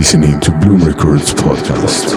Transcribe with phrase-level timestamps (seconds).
[0.00, 2.16] Listening to Bloom Records podcast.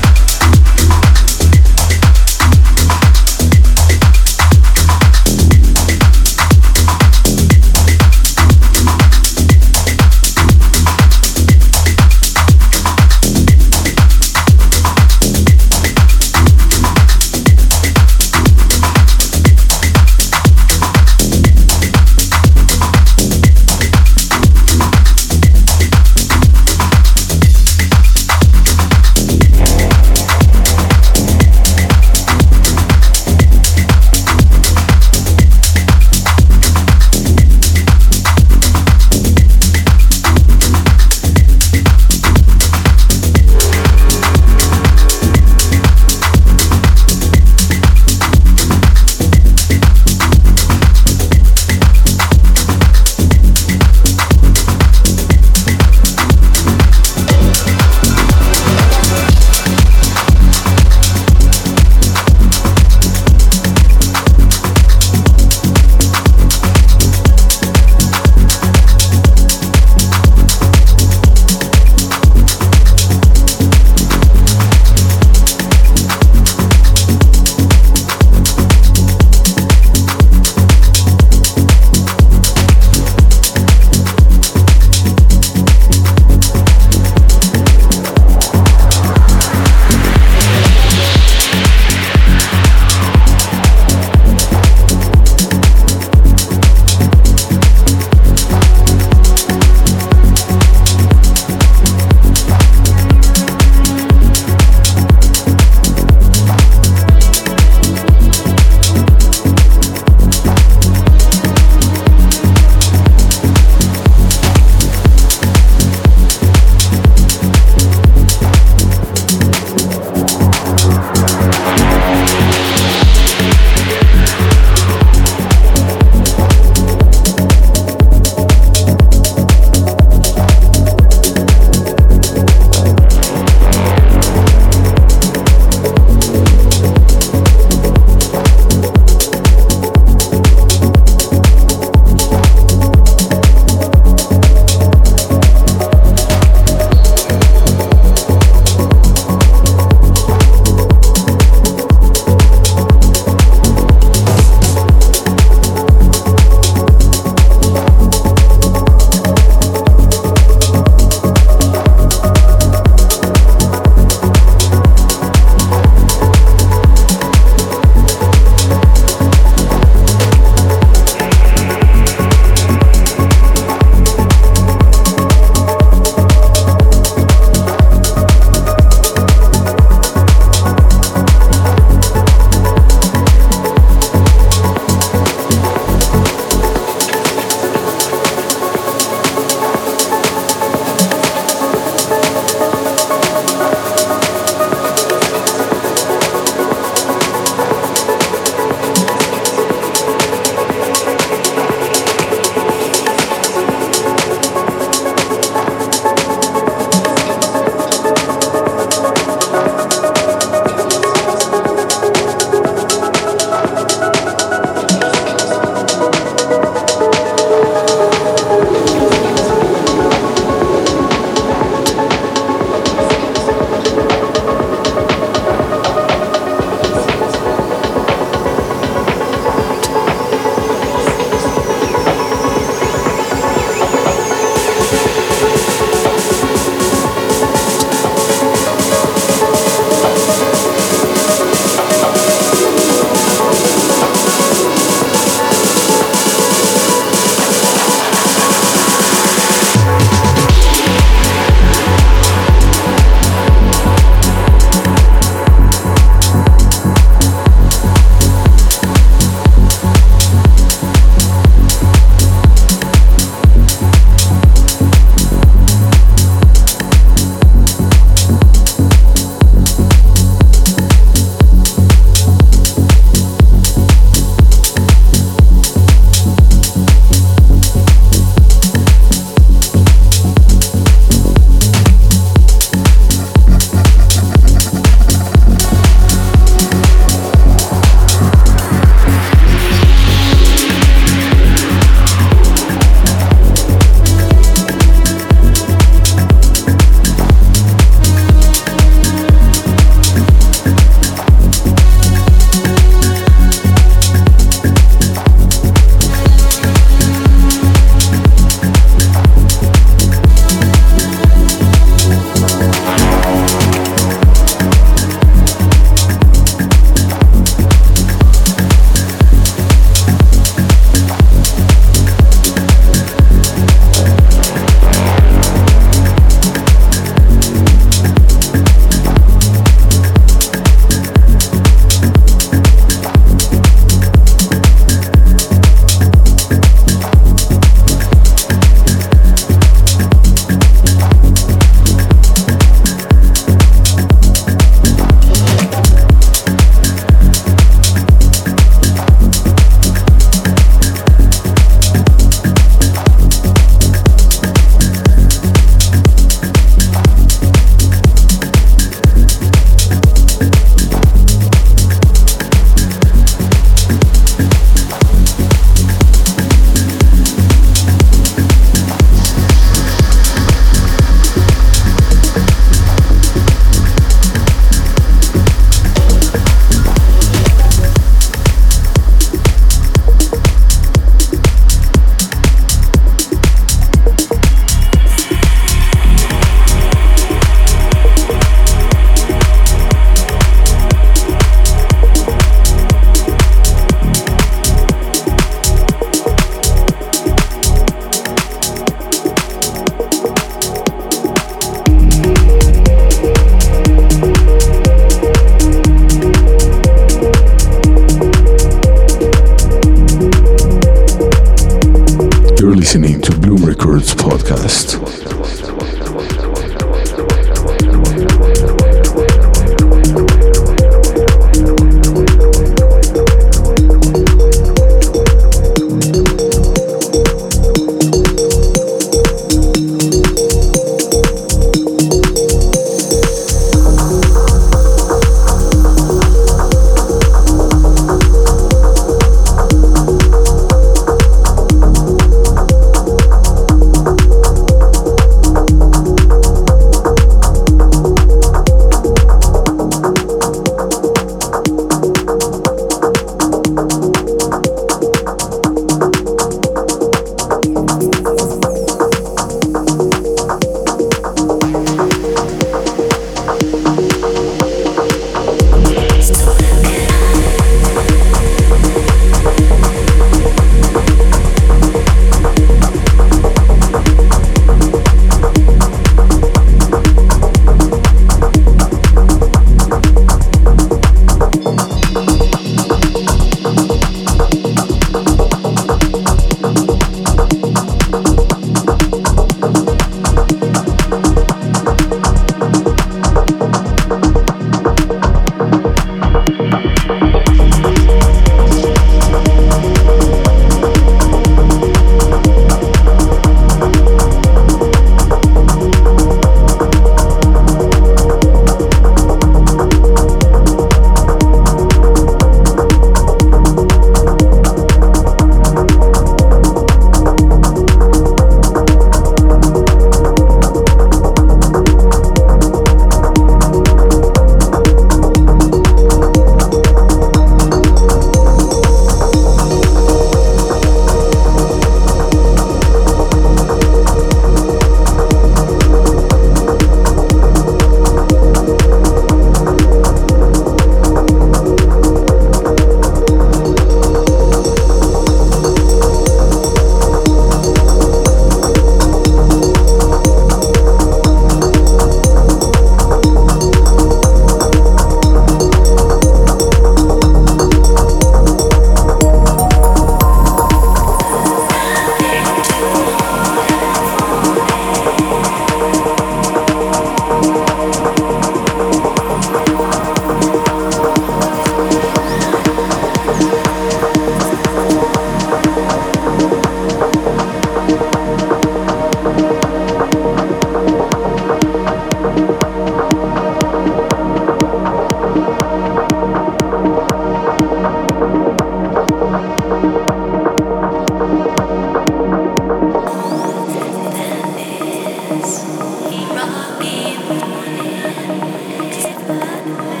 [599.63, 600.00] Yeah.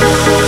[0.00, 0.47] Música